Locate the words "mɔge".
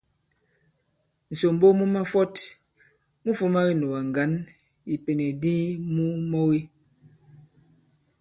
6.31-6.61